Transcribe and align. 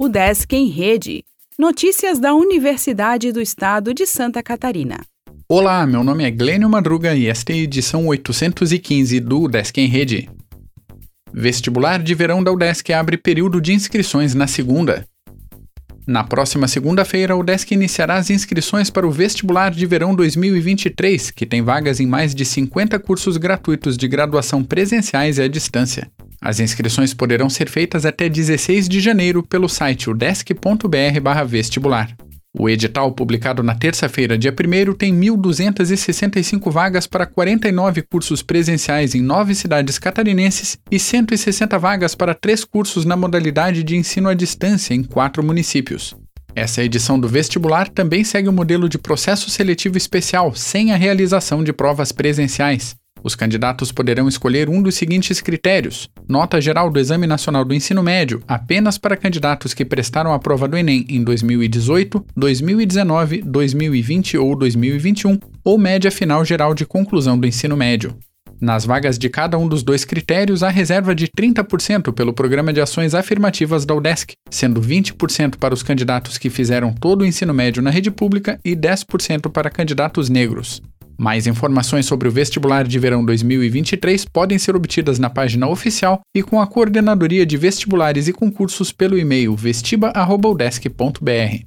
O 0.00 0.08
Desk 0.08 0.54
em 0.54 0.68
Rede. 0.68 1.24
Notícias 1.58 2.20
da 2.20 2.32
Universidade 2.32 3.32
do 3.32 3.40
Estado 3.40 3.92
de 3.92 4.06
Santa 4.06 4.40
Catarina. 4.44 5.00
Olá, 5.48 5.84
meu 5.88 6.04
nome 6.04 6.22
é 6.22 6.30
Glênio 6.30 6.68
Madruga 6.68 7.16
e 7.16 7.26
esta 7.26 7.52
é 7.52 7.56
a 7.56 7.58
edição 7.58 8.06
815 8.06 9.18
do 9.18 9.48
Desk 9.48 9.76
em 9.76 9.88
Rede. 9.88 10.30
Vestibular 11.34 12.00
de 12.00 12.14
verão 12.14 12.44
da 12.44 12.52
UDESC 12.52 12.92
abre 12.92 13.16
período 13.16 13.60
de 13.60 13.72
inscrições 13.72 14.36
na 14.36 14.46
segunda. 14.46 15.04
Na 16.06 16.22
próxima 16.22 16.68
segunda-feira, 16.68 17.34
o 17.34 17.40
UDESC 17.40 17.74
iniciará 17.74 18.18
as 18.18 18.30
inscrições 18.30 18.90
para 18.90 19.04
o 19.04 19.10
Vestibular 19.10 19.72
de 19.72 19.84
Verão 19.84 20.14
2023, 20.14 21.32
que 21.32 21.44
tem 21.44 21.60
vagas 21.60 21.98
em 21.98 22.06
mais 22.06 22.36
de 22.36 22.44
50 22.44 23.00
cursos 23.00 23.36
gratuitos 23.36 23.96
de 23.96 24.06
graduação 24.06 24.62
presenciais 24.62 25.38
e 25.38 25.42
à 25.42 25.48
distância. 25.48 26.08
As 26.40 26.60
inscrições 26.60 27.12
poderão 27.12 27.50
ser 27.50 27.68
feitas 27.68 28.06
até 28.06 28.28
16 28.28 28.88
de 28.88 29.00
janeiro 29.00 29.42
pelo 29.42 29.68
site 29.68 30.08
udesc.br/vestibular. 30.08 32.16
O 32.56 32.68
edital, 32.68 33.10
publicado 33.12 33.62
na 33.62 33.74
terça-feira, 33.74 34.38
dia 34.38 34.52
1, 34.52 34.94
tem 34.94 35.14
1.265 35.14 36.70
vagas 36.70 37.06
para 37.06 37.26
49 37.26 38.02
cursos 38.02 38.42
presenciais 38.42 39.14
em 39.14 39.22
nove 39.22 39.54
cidades 39.54 39.98
catarinenses 39.98 40.78
e 40.90 40.98
160 40.98 41.78
vagas 41.78 42.14
para 42.14 42.34
três 42.34 42.64
cursos 42.64 43.04
na 43.04 43.16
modalidade 43.16 43.82
de 43.82 43.96
ensino 43.96 44.28
à 44.28 44.34
distância 44.34 44.94
em 44.94 45.04
quatro 45.04 45.44
municípios. 45.44 46.16
Essa 46.54 46.82
edição 46.82 47.20
do 47.20 47.28
vestibular 47.28 47.88
também 47.88 48.24
segue 48.24 48.48
o 48.48 48.52
modelo 48.52 48.88
de 48.88 48.98
processo 48.98 49.50
seletivo 49.50 49.98
especial, 49.98 50.54
sem 50.54 50.92
a 50.92 50.96
realização 50.96 51.62
de 51.62 51.72
provas 51.72 52.10
presenciais. 52.10 52.96
Os 53.22 53.34
candidatos 53.34 53.90
poderão 53.90 54.28
escolher 54.28 54.68
um 54.68 54.82
dos 54.82 54.94
seguintes 54.94 55.40
critérios: 55.40 56.08
nota 56.28 56.60
geral 56.60 56.90
do 56.90 56.98
Exame 56.98 57.26
Nacional 57.26 57.64
do 57.64 57.74
Ensino 57.74 58.02
Médio 58.02 58.42
apenas 58.46 58.98
para 58.98 59.16
candidatos 59.16 59.74
que 59.74 59.84
prestaram 59.84 60.32
a 60.32 60.38
prova 60.38 60.68
do 60.68 60.76
Enem 60.76 61.04
em 61.08 61.22
2018, 61.22 62.24
2019, 62.36 63.42
2020 63.42 64.38
ou 64.38 64.56
2021, 64.56 65.38
ou 65.64 65.78
média 65.78 66.10
final 66.10 66.44
geral 66.44 66.74
de 66.74 66.86
conclusão 66.86 67.38
do 67.38 67.46
ensino 67.46 67.76
médio. 67.76 68.16
Nas 68.60 68.84
vagas 68.84 69.18
de 69.18 69.28
cada 69.28 69.56
um 69.56 69.68
dos 69.68 69.84
dois 69.84 70.04
critérios, 70.04 70.64
há 70.64 70.68
reserva 70.68 71.14
de 71.14 71.28
30% 71.28 72.12
pelo 72.12 72.32
Programa 72.32 72.72
de 72.72 72.80
Ações 72.80 73.14
Afirmativas 73.14 73.84
da 73.84 73.94
UDESC, 73.94 74.34
sendo 74.50 74.80
20% 74.80 75.56
para 75.56 75.72
os 75.72 75.82
candidatos 75.82 76.36
que 76.36 76.50
fizeram 76.50 76.92
todo 76.92 77.22
o 77.22 77.26
ensino 77.26 77.54
médio 77.54 77.80
na 77.80 77.90
rede 77.90 78.10
pública 78.10 78.58
e 78.64 78.74
10% 78.74 79.48
para 79.52 79.70
candidatos 79.70 80.28
negros. 80.28 80.82
Mais 81.20 81.48
informações 81.48 82.06
sobre 82.06 82.28
o 82.28 82.30
vestibular 82.30 82.86
de 82.86 82.96
verão 82.96 83.24
2023 83.24 84.24
podem 84.26 84.56
ser 84.56 84.76
obtidas 84.76 85.18
na 85.18 85.28
página 85.28 85.66
oficial 85.66 86.20
e 86.32 86.44
com 86.44 86.60
a 86.60 86.66
Coordenadoria 86.66 87.44
de 87.44 87.56
Vestibulares 87.56 88.28
e 88.28 88.32
Concursos 88.32 88.92
pelo 88.92 89.18
e-mail 89.18 89.56
vestiba.udesc.br. 89.56 91.64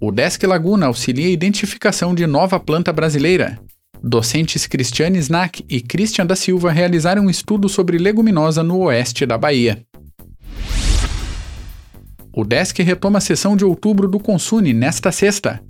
O 0.00 0.10
Desk 0.10 0.46
Laguna 0.46 0.86
auxilia 0.86 1.26
a 1.26 1.30
identificação 1.30 2.14
de 2.14 2.26
nova 2.26 2.58
planta 2.58 2.90
brasileira. 2.90 3.60
Docentes 4.02 4.66
Cristiane 4.66 5.18
Snack 5.18 5.62
e 5.68 5.82
Christian 5.82 6.24
da 6.24 6.36
Silva 6.36 6.70
realizaram 6.70 7.24
um 7.24 7.30
estudo 7.30 7.68
sobre 7.68 7.98
leguminosa 7.98 8.62
no 8.62 8.78
oeste 8.78 9.26
da 9.26 9.36
Bahia. 9.36 9.84
O 12.32 12.44
Desk 12.44 12.82
retoma 12.82 13.18
a 13.18 13.20
sessão 13.20 13.54
de 13.54 13.64
outubro 13.64 14.08
do 14.08 14.18
Consune 14.18 14.72
nesta 14.72 15.12
sexta. 15.12 15.60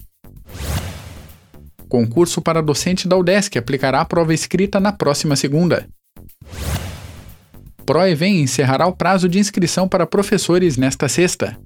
Concurso 1.88 2.42
para 2.42 2.62
docente 2.62 3.08
da 3.08 3.16
UDESC 3.16 3.58
aplicará 3.58 4.00
a 4.00 4.04
prova 4.04 4.34
escrita 4.34 4.78
na 4.78 4.92
próxima 4.92 5.34
segunda. 5.36 5.88
ProEvem 7.86 8.42
encerrará 8.42 8.86
o 8.86 8.92
prazo 8.92 9.28
de 9.28 9.38
inscrição 9.38 9.88
para 9.88 10.06
professores 10.06 10.76
nesta 10.76 11.08
sexta. 11.08 11.58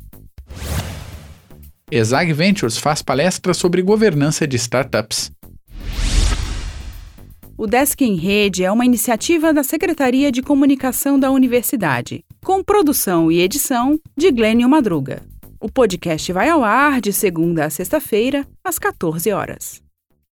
Exag 1.91 2.33
Ventures 2.33 2.79
faz 2.79 3.02
palestra 3.02 3.52
sobre 3.52 3.83
governança 3.83 4.46
de 4.46 4.57
startups. 4.57 5.33
O 7.58 7.67
Desk 7.67 8.01
em 8.02 8.17
Rede 8.17 8.64
é 8.64 8.73
uma 8.73 8.86
iniciativa 8.86 9.52
da 9.52 9.63
Secretaria 9.63 10.33
de 10.33 10.42
Comunicação 10.42 11.19
da 11.19 11.30
Universidade, 11.30 12.25
com 12.45 12.63
produção 12.63 13.30
e 13.30 13.41
edição 13.41 13.98
de 14.17 14.30
Glênio 14.30 14.69
Madruga. 14.69 15.23
O 15.61 15.69
podcast 15.69 16.33
vai 16.33 16.48
ao 16.48 16.64
ar 16.64 17.01
de 17.01 17.13
segunda 17.13 17.67
a 17.67 17.70
sexta-feira, 17.70 18.46
às 18.64 18.79
14 18.79 19.30
horas. 19.30 19.83